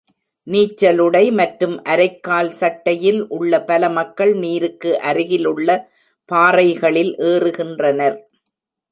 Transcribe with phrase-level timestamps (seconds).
[0.47, 5.69] நீச்சலுடை மற்றும் அரைக்கால் சட்டையில் உள்ள பல மக்கள் நீருக்கு அருகிலுள்ள
[6.29, 8.17] பாறைகளில் ஏறுகின்றனர்.